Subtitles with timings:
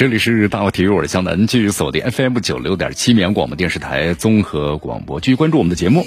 [0.00, 6.06] 这里是大话体育，我是江南，继续锁定 FM 九六点七绵阳广播电视台综合广播，继续关注我们的节目。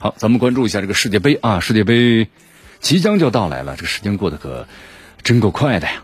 [0.00, 2.26] 好，咱们关注一下这个世界杯啊，世界杯
[2.80, 4.66] 即将就到来了，这个时间过得可
[5.22, 6.02] 真够快的呀。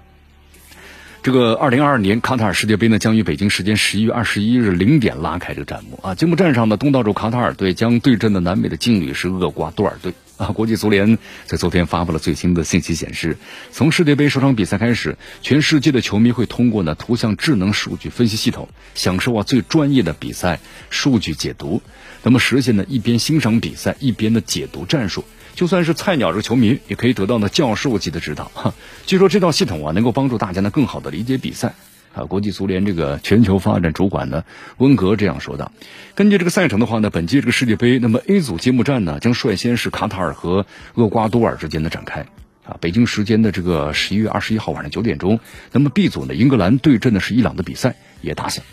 [1.25, 6.15] 这个二零二二年卡塔尔世界杯呢，将于北京时间十一月二十一日零点拉开这个战幕啊。
[6.15, 10.47] 揭幕战上的东道主卡塔尔队将对阵的南美的劲旅是厄瓜多尔队啊。
[10.47, 13.37] 国际足联在昨天发布了最新的信息，显示
[13.71, 21.83] 从世界杯首场比赛开始，全世界的球迷会通过呢图像智能数据分析系统，享受啊最专业的比赛数据解读，
[22.23, 25.25] 那么实现呢一边欣赏比赛一边的解读战术。
[25.55, 28.45] 就算是菜鸟这个球迷，也可以得到呢教授级的指导。
[28.55, 28.75] 哈，
[29.07, 31.75] 据说这套系统啊，能够帮助大家呢更好的理解比赛。
[32.19, 34.43] 啊，国际足联这个全球发展主管呢
[34.79, 35.71] 温格这样说的。
[36.17, 42.27] 根据这个赛程的话呢，本届这个世界杯，那么 A 组揭幕战呢将率先是卡塔尔和厄瓜多尔之间的展开。
[42.65, 45.39] 啊，北京时间的这个十一月二十一号晚上九点钟，
[45.71, 48.65] 那么 B 组呢英格兰对阵的是伊朗的比赛也打响。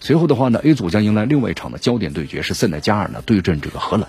[0.00, 4.08] 随后的话呢，A 组将迎来另外一场的焦点对决，是塞内加尔呢对阵这个荷兰。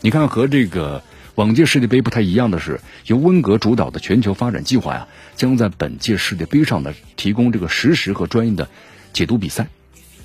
[0.00, 1.02] 你看和这个。
[1.34, 8.68] 往届世界杯不太一样的是，由温格主导的全球发展计划呀，将在本届世界杯上呢提供这个实时和专业的
[9.14, 9.68] 解读比赛。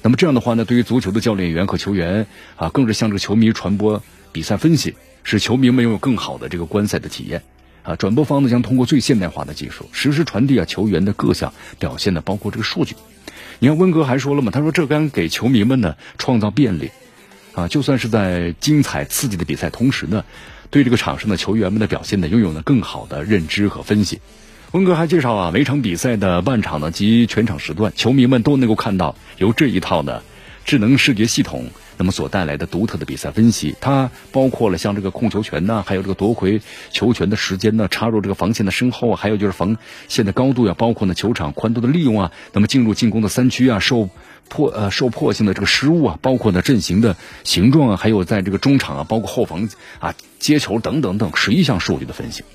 [0.01, 7.41] 那么这样的话呢，对于足球的教练员和球员啊，更是向这个球迷传播比赛分析，使球迷们拥有更好的这个观赛的体验。
[7.83, 12.97] 啊，转播方呢将通过最现代化的技术，实时传递啊球员的各项表现呢，包括这个数据。
[13.59, 16.91] 你看温格还说了嘛，他说这将给球迷们呢创造便利。
[17.53, 20.25] 啊，就算是在精彩刺激的比赛同时呢。
[20.69, 24.19] 对这个场上的球员们的表现呢，拥有了更好的认知和分析。
[24.71, 30.21] 温格还介绍啊，每场比赛的半场呢及全场时段，球迷们都能够看到由这一套呢
[30.65, 33.75] 智能视觉系统那么所带来的独特的比赛分析。
[33.81, 39.77] 它包括了像这个控球权呢，还有这个夺回球权的时间呢，插入这个防线的身后，还有就是防
[40.07, 44.09] 线的高度呀，包括呢球场宽度的利用啊，那么进入进攻的三区啊，受。
[44.49, 49.67] 破呃受迫性的这个失误啊，包括呢阵型的形状啊，还有在这个中场啊，包括后防
[49.99, 52.45] 啊接球等等等十一项数据的分析。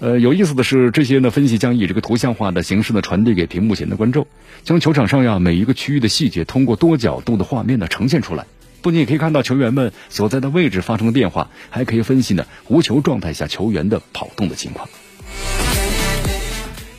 [0.00, 4.26] 呃，有意思的是，这些呢分析将以这个图像化的形式呢传递给屏幕前的观众，
[4.64, 8.44] 将球场上呀每一个区域的细节通过多角度的画面呢呈现出来。
[8.82, 14.88] 不仅可以看到球员们所在的位置发生了变化，还可以分析呢无球状态下球员的跑动的情况。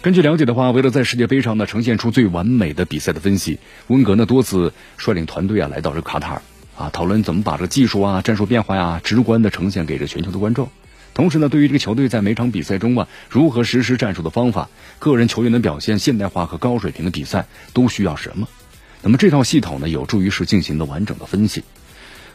[0.02, 6.42] 根据了解的话，为了在世界杯上呢呈现出最完美的比赛的分析，温格呢多次率领团队啊来到这个卡塔尔
[6.76, 10.70] 啊，讨论怎么把这个技术啊、战术变化呀直观的呈现给这全球的观众。
[11.14, 18.48] 同时呢，对于这个球队在每场比赛中啊如何实施战术的方法、个人球员的表现、现代化和高水平的比赛都需要什么，
[19.04, 21.64] 那么这套系统呢有助于是进行的完整的分析。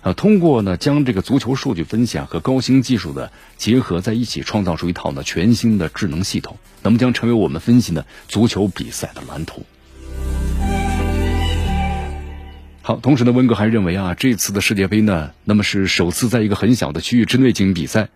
[0.03, 9.67] 呃，通过呢将这个足球数据分析啊和高新技术的结合在一起，创造出一套呢全新的智能系统，那么将成为我们分析呢足球比赛的蓝图。
[12.83, 18.11] 好，同时呢，温格还认为啊，这次的世界杯呢，那么是首次在一个很小的区域之内进行比赛，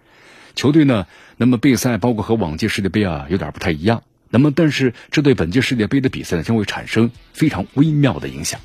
[0.54, 8.60] 球队呢，那么备赛包括和往届世界杯啊有点不太一样，那么但是这对本届世界杯的比赛呢将会产生非常微妙的影响。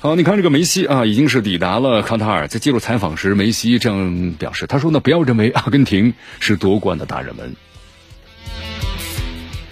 [0.00, 2.48] 好，你看这个梅西啊，已经是抵达了卡塔尔。
[2.48, 7.54] 在接受采访时，梅西这样表示：“他说呢，不要认为阿根廷是夺冠的大热门。”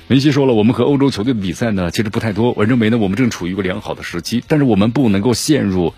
[0.07, 2.53] 梅西说了：“我们和欧洲球队的比赛呢，其实不太多。
[2.53, 5.95] 我认为呢，我们正处于一个良好的时期，但是我们不能够陷入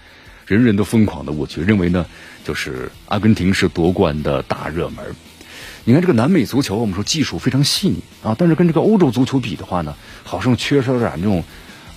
[0.46, 2.06] 人人都疯狂的误区，认为呢，
[2.44, 5.04] 就是阿根廷是夺冠的大热门。
[5.84, 11.44] 你看这个南美足球，我们说技术非常细腻啊，但是跟这个欧洲足球比的话呢，好像缺少点那种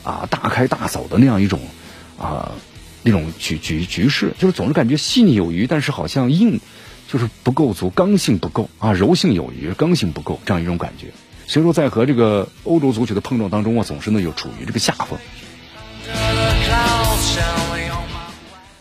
[0.03, 1.59] 啊大开大走的那样一种。”
[2.15, 2.51] 啊，
[3.01, 6.61] 那种局局局势，就是总是感觉细腻有余，但是好像硬，
[7.11, 11.07] 就是不够足，刚性不够啊，柔性有余，刚性不够，这样一种感觉。
[11.47, 15.19] 所以说，在和这个欧洲足球的碰撞当中啊，总是呢又处于这个下风。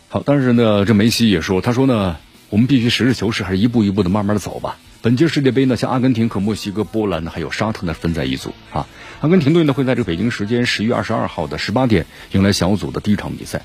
[0.07, 2.15] 好，但是呢，这梅西也说，他说呢，
[2.49, 4.77] 我们必须实事求是，还是一步一步的慢慢的走吧。
[5.03, 8.87] 本届世界杯呢，像阿根廷和墨西哥、波兰呢，还有沙特呢，分在一组啊。
[9.19, 13.63] 阿根廷队呢会在这个北京时间十月二十二号的十八点迎来小组的第一场比赛，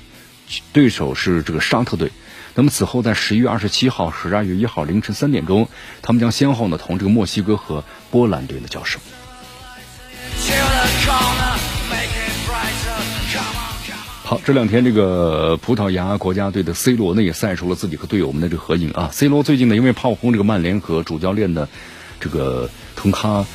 [0.73, 2.11] 对手是这个沙特队。
[2.55, 5.69] 那么此后在十一月二十七号、十二月一号凌晨三点钟，
[6.01, 8.99] 他们将先后呢同这个墨西哥和波兰队的交手。
[14.29, 19.09] 好，这两天这个葡萄牙国家队的 C 罗呢也晒出了自己和队友们的这个合影啊。
[19.11, 21.67] C 罗最近呢因为炮轰这个曼联和主教练的
[22.19, 23.47] 这个滕哈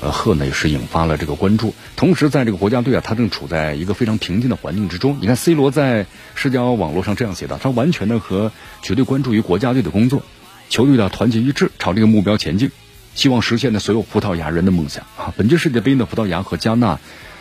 [0.00, 1.74] 呃赫呢也是引发了这个关注。
[1.96, 5.18] 同时在这个国家队啊，他正处在一个非常平静的环境之中。
[5.20, 6.06] 你看 C 罗在
[6.36, 10.22] 社交网络上这样写道：“他完全的和绝对关注于国家队的工作，
[10.68, 12.70] 球队的团结一致，朝这个目标前进，
[13.16, 17.00] 希望实现的所有葡萄牙人的梦想啊。”本届世界杯呢，葡萄牙和加纳、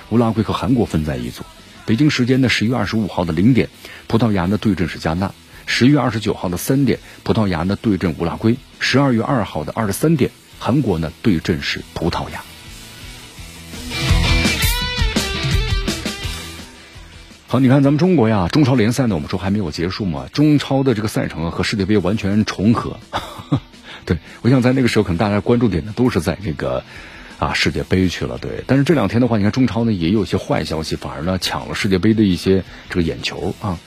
[0.10, 1.44] 乌拉圭和韩国分在一组。
[1.90, 3.68] 北京时间的十一月二十五号的零点，
[4.06, 5.30] 葡萄牙呢对阵是加纳；
[5.66, 12.44] 十一月二十九号的三点，葡萄牙呢对阵乌拉圭；十二月二号的二十三点，韩国呢对阵是葡萄牙。
[17.48, 23.00] 好，你看咱们中国呀，中超联赛呢，我们说还没有结束嘛，中超的这个赛程啊和世界杯完全重合。
[24.06, 26.84] 对我想在那个时候，可能大家关注点呢都是在这个。
[27.40, 28.64] 啊，世界杯去了，对。
[28.68, 33.80] 但是这两天的话，你看中超呢也有一些坏消息，反而呢抢了世界杯的一些这个眼球啊。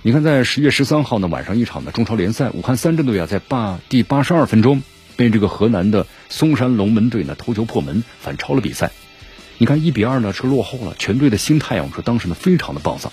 [0.00, 4.82] 你看，在十月十三号呢晚上一场的中超联赛，武汉三镇队啊在八第八十二分钟
[5.16, 8.90] 被这个河南的嵩山龙门队呢头球破门反超了比赛。
[9.58, 13.12] 你看一比二呢是落后了，全队的心态啊，我们说当时呢非常的暴躁。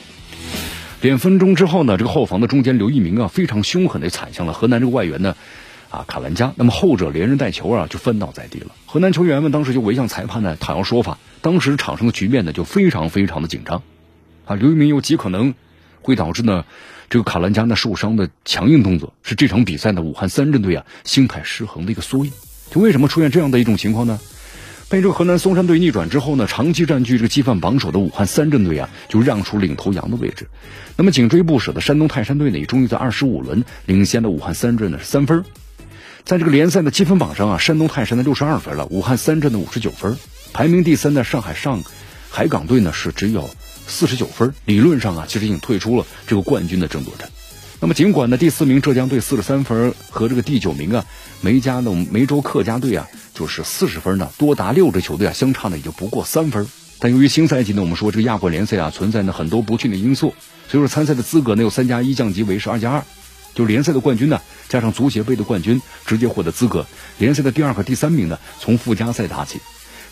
[1.02, 5.36] 两分钟之后呢，这个后防的中间刘一鸣啊非常凶狠的踩向了河南这个外援呢。
[5.92, 8.68] 啊，卡兰加，那么后者连人带球啊，就翻倒在地了。
[8.86, 11.18] 河南球员们当时就围向裁判呢，讨要说法。
[11.42, 13.84] 当时场上的局面呢，就非常非常的紧张。
[14.46, 15.54] 啊，刘一鸣有极可能
[16.02, 16.64] 会导致呢，
[17.10, 22.32] 这个卡兰加呢受伤的强硬动作，是这场比赛呢武汉三镇队啊心态失衡的一个缩影。
[22.72, 24.18] 就为什么出现这样的一种情况呢？
[24.88, 30.48] 被这个河南嵩山队逆转之后呢，长期占据这个积分榜首的武汉三镇队啊，就让出领头羊的位置。
[30.96, 35.44] 那么紧追不舍的山东泰山队呢，也终于在二十五轮领先了武汉三镇呢三分。
[36.24, 40.18] 在这个联赛的积分榜上啊，山东泰山的六十二分了，武汉三镇的五十九分，
[40.54, 41.84] 排名第三的上海上
[42.30, 43.50] 海港队呢是只有
[43.88, 47.30] 四十九分，理论上啊其实已经退出了这个冠军的争夺战。
[47.80, 51.06] 那么尽管呢第四名浙江队四十三分和这个第九名啊
[51.42, 56.68] 梅家的梅州客家队啊就是四十分呢，多达六支球队啊相差呢也就不过三分。
[57.00, 60.36] 但由于新赛季呢我们说这个亚冠联赛啊存在呢很多不确定因素，
[60.70, 63.04] 所以说参赛的资格呢有三加一降级为是二加二。
[63.54, 66.86] 就联赛的冠军呢，加上足协杯的冠军，直接获得资格。
[67.18, 69.60] 联赛的第二和第三名呢，从附加赛打起。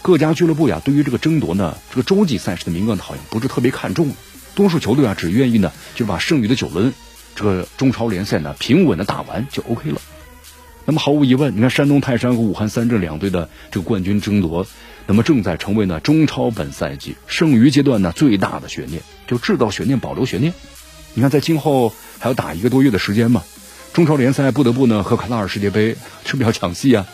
[0.01, 4.11] 各家俱乐部呀，对于这个争夺呢，这个洲际赛事的名额好像不是特别看重。
[4.55, 6.93] 多数球队啊，只愿意呢，就把剩余的九轮
[7.35, 10.01] 这个中超联赛呢，平稳的打完就 OK 了。
[10.85, 14.65] 那么毫无疑问，你看山东泰山和武汉三镇两队的这个冠军争夺，
[15.05, 20.53] 那么正在成为呢中超本赛季剩余阶段呢最大的悬念，就制造悬念，保留悬念。
[21.19, 21.91] 你看，在今后。
[22.21, 23.43] 还要打一个多月的时间嘛，
[23.93, 25.95] 中超联赛不得不呢和卡塔尔世界杯
[26.25, 27.07] 是不是要抢戏啊？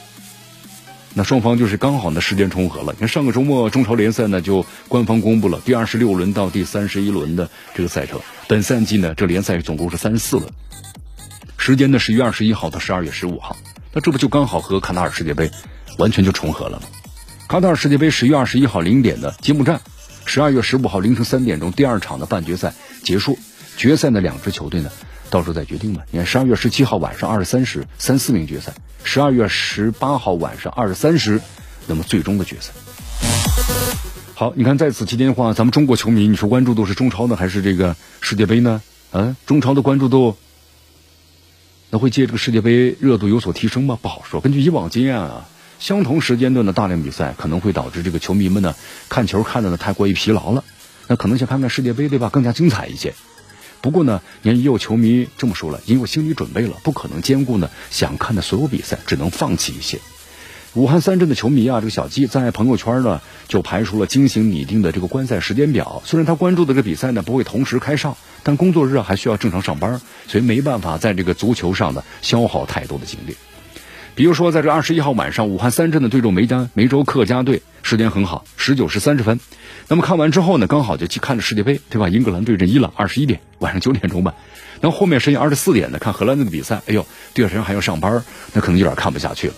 [1.13, 2.91] 那双方就是刚好呢时间重合了。
[2.93, 10.51] 你看上个周末中超联赛呢就官方公布了第二十六轮到第三十一轮的这个赛程，本赛季呢这联赛总共是三十四轮，
[11.55, 13.55] 时间呢十一月二十一号到十二月十五号，
[13.93, 15.51] 那这不就刚好和卡塔尔世界杯
[15.99, 16.87] 完全就重合了吗？
[17.47, 19.79] 卡塔尔世界杯十月二十一号零点的揭幕战，
[20.25, 22.73] 十二月十五号凌晨三点钟第二场的半决赛
[23.03, 23.37] 结束。
[23.77, 24.89] 决赛的两支球队呢，
[25.29, 26.03] 到时候再决定吧。
[26.11, 28.71] 你看，十二月十七号晚上二十三时，三四名决赛；
[29.03, 31.41] 十二月十八号晚上二十三时，
[31.87, 32.71] 那么最终的决赛。
[34.33, 38.81] 好，你看在此期间的话，咱们中国球迷，你说关注度是中超呢，还是这个世界杯呢？
[39.11, 40.35] 啊，中超的关注度，
[41.89, 43.97] 那会借这个世界杯热度有所提升吗？
[44.01, 44.41] 不好说。
[44.41, 45.47] 根据以往经验啊，
[45.79, 48.75] 相同时间段的大量比赛，可能会导致这个球迷们呢
[49.07, 50.63] 看球看的呢太过于疲劳了。
[51.07, 52.29] 那可能想看看世界杯，对吧？
[52.29, 53.13] 更加精彩一些。
[53.85, 59.99] 不过呢，你看也有球迷这么说了，因为心理准备了，不可能兼顾呢想看的所有比赛，只能放弃一些。
[60.73, 66.01] 武汉三镇的球迷啊，这个小季在朋友圈呢就排出了精心拟定的这个观赛时间表。
[66.03, 73.35] 虽然他关注的这比赛呢不会同时开上，但工作日还需要正常上班，所以没办法在这个足球上呢消耗太多的精力。
[74.15, 79.41] 比如说，在这二十一号晚上，武汉三镇的对阵梅家梅州客家队，时间很好，十九时三十分。
[79.89, 82.07] 那么看完之后呢，刚好就去看了世界杯，对吧？
[82.07, 84.33] 英格兰对阵伊朗，二十一点，晚上九点钟吧。
[84.79, 86.81] 那后后面深夜二十四点呢，看荷兰队的比赛。
[86.87, 89.53] 哎呦，第二天还要上班，那可能有点看不下去了。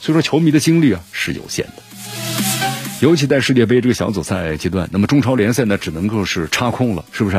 [0.00, 1.74] 所以说，球迷的精力啊是有限的。
[3.00, 7.36] 尤其在世界杯这个小组赛阶段，那么中超联赛呢，只能够是插空了，是不是？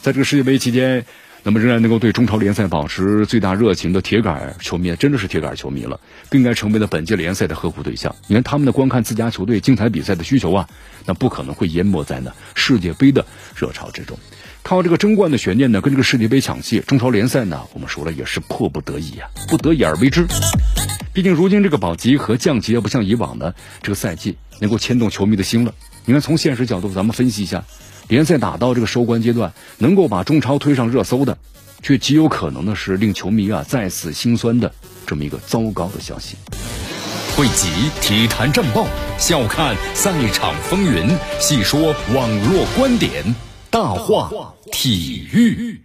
[0.00, 1.04] 在这个世界杯期间。
[1.44, 8.14] 那么仍然能够对中超联赛保持最大热情的铁杆球迷，真的是铁杆球迷了，更应该成为了本届联赛的呵护对象。
[8.28, 10.68] 你看他们的观看自家球队精彩比赛的需求啊，
[11.04, 14.16] 那不可能会淹没在呢世界杯的热潮之中。
[14.62, 20.24] 靠这个争冠的悬念呢，跟这个世界杯抢戏，中超联赛呢，我们说了也是迫不得已啊，不得已而为之。
[21.12, 25.74] 毕竟如今这个保级和降级也不像以往的这个赛季能够牵动球迷的心了。
[26.04, 27.64] 你看从现实角度，咱们分析一下。
[28.08, 31.38] 联赛打到这个收官阶段，能够把中超推上热搜的，
[31.82, 34.72] 却极有可能的是令球迷啊再次心酸的
[35.06, 36.36] 这么一个糟糕的消息。
[37.34, 37.68] 汇集
[38.02, 38.86] 体坛战报，
[39.18, 41.08] 笑看赛场风云，
[41.40, 43.34] 细说网络观点，
[43.70, 44.30] 大话
[44.70, 45.80] 体育。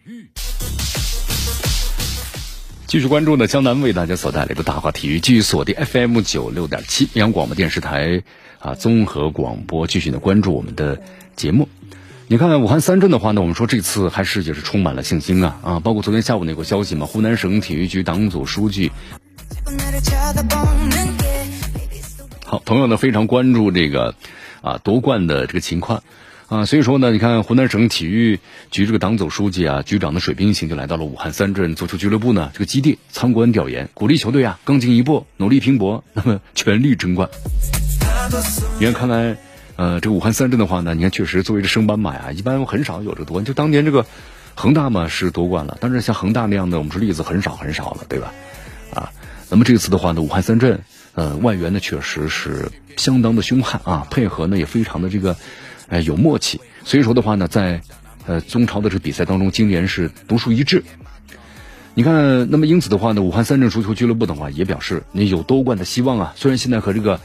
[2.85, 8.21] 继续关注呢，江南为大家所带来的大话体育，继续锁定 FM 九六点七央广播电视台
[8.59, 11.01] 啊综合广播，继续的关注我们的
[11.35, 11.67] 节目。
[12.29, 15.79] 你看武汉三镇的话呢，我们说这次还是也是充满了信心啊啊！
[15.79, 18.91] 包括昨天下午那个消息嘛，湖南省体育局党组书记。
[22.43, 24.13] 好，朋友呢非常关注这个
[24.61, 26.03] 啊夺冠的这个情况
[26.49, 28.41] 啊，所以说呢，你看湖南省体育
[28.71, 37.29] 局这个党组书记啊、局长的水兵行就来到了武汉三镇足球俱乐部呢这个基地参观调研，鼓励球队啊更进一步，努力拼搏，那么全力争冠。
[38.79, 39.37] 你看，看来
[39.77, 43.45] 呃这个武汉三镇的话呢，你看确实作为这升班马呀，一般很少有这个夺冠。
[43.45, 44.05] 就当年这个
[44.55, 48.33] 恒大嘛是夺冠了，但是像恒大那样的，我们说例子很少很少了，对吧？
[48.93, 49.11] 啊，
[49.49, 50.81] 那么这次的话呢，武汉三镇。
[51.13, 55.35] 呃，外援呢确实是相当的凶悍啊，配合呢也非常的这个，
[55.87, 56.61] 呃有默契。
[56.83, 57.81] 所以说的话呢，在
[58.27, 60.83] 呃中超的这个比赛当中，今年是独树一帜。
[61.95, 66.33] 你看，那么因此的话呢，武汉三镇足球俱乐部的话也表示，你有夺冠的希望啊。
[66.35, 67.19] 虽然现在和这个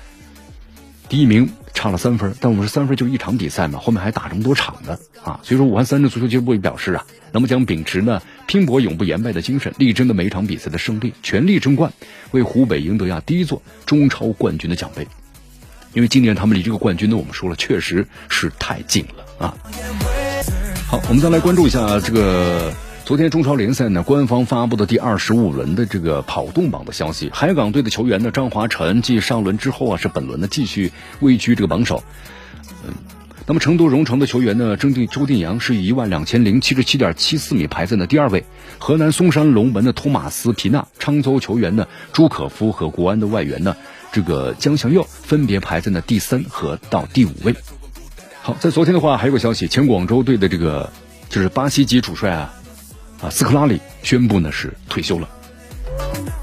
[1.10, 5.40] 第一名差了三分，但我们是三分就一场比赛嘛，后面还打这么多场呢啊。
[5.42, 11.92] 所以说，武汉三镇足球俱乐部也表示啊，那么将秉持呢拼搏永不言败的精神，力争的每一场比赛的胜利，全力争冠。
[12.30, 15.06] 为湖北赢得呀第一座中超冠军的奖杯，
[15.92, 19.54] 因为今年他们离这个冠军呢，我们说了确实是太近了啊。
[20.86, 22.72] 好，我们再来关注一下这个
[23.04, 32.04] 昨天中超联赛呢官方发布的第二十五轮的这个跑动榜的消息，海港队的球员呢张华晨继上轮之后啊是本轮呢继续位居这个榜首。
[32.86, 32.94] 嗯，
[33.44, 38.44] 那么成都蓉城的球员呢周定周定洋是以一万两千零七十七点七四米排在了第二位。
[38.78, 43.76] 河南嵩山龙门的托马斯皮纳、沧州球员呢朱可夫和国安的外援呢
[44.12, 47.56] 这个江祥佑分别排在了第三和到第五位。
[48.42, 50.92] 好，在昨天的话还有个消息，前广州队的这个
[51.28, 52.54] 就是巴西籍主帅啊
[53.22, 55.28] 啊斯科拉里宣布呢是退休了。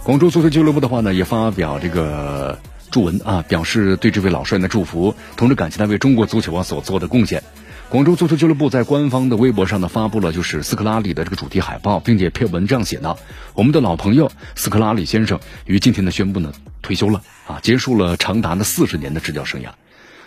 [0.03, 2.57] 广州足球俱乐部的话呢也发表这个
[2.89, 7.43] 祝文啊，表示对这位老帅的祝福，同时感谢他为中国足球啊所做的贡献。
[7.89, 13.17] 广州足球俱乐部在官方的微博上呢发布了就是斯科拉里的这个主题海报，并且配文这样写道
[13.55, 19.69] ：“我们的老朋友斯科拉里先生于今天呢宣布呢退休了啊，结束了长达的四十年的执教生涯。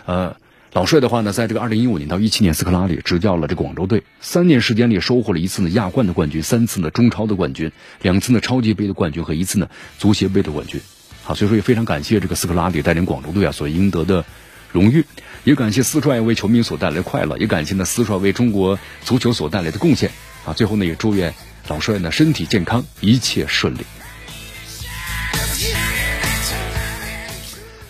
[0.05, 0.35] 呃，
[0.73, 10.81] 老帅的话呢，在这个二零一五年到一七年，斯科拉里执教了这广州队，三年时间里收获了一次呢亚冠的冠军，三次呢中超的冠军，两次呢超级杯的冠军和一次呢足协杯的冠军。
[11.23, 14.25] 好，所以说也非常感谢这个斯科拉里带领广州队啊所赢得的。”
[14.73, 15.05] 荣誉，
[15.43, 20.09] 也感谢四帅为球迷所带来的快乐，也感谢呢四帅为中国足球所带来的贡献
[20.45, 20.53] 啊！
[20.53, 21.35] 最后呢，也祝愿
[21.67, 23.81] 老帅呢身体健康，一切顺利。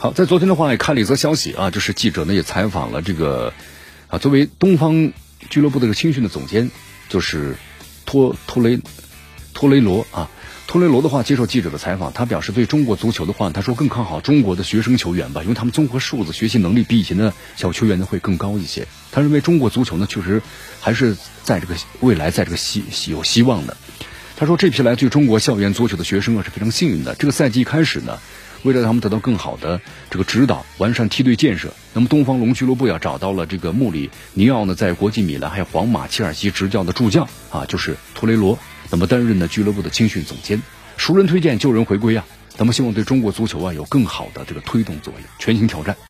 [0.03, 3.53] 好，在昨天的话也看了一则消息啊，就是记者呢也采访了这个
[4.10, 5.13] 啊，作为东方
[5.50, 6.72] 俱乐部的这个青训的总监，
[7.07, 7.55] 就是
[8.05, 8.81] 托托雷
[9.53, 10.29] 托雷罗啊。
[10.67, 18.86] 托雷罗的话接受记者的采访，他表示对中国足球的话，他说更看好中国的学生球员吧，因为他们综合素质、学习能力比以前的小球员呢会更高一些。
[19.13, 20.41] 他认为中国足球呢确实
[20.81, 23.77] 还是在这个未来在这个希有希望的。
[24.36, 27.15] 他说这批来自于中国校园足球的学生啊是非常幸运的。
[27.15, 28.19] 这个赛季开始呢，
[28.63, 29.79] 为了他们得到更好的
[30.10, 38.58] 这个指导，完善梯队建设，那么东方龙俱乐部呀找到了这个穆里尼奥呢在国际米兰还有皇马、切尔西执教的助教啊，就是托雷罗。
[38.89, 40.62] 那么担任呢俱乐部的青训总监，
[40.98, 45.96] 熟人推荐旧人回归啊，咱们希望对中国足球啊有更好的这个推动作用，全新挑战。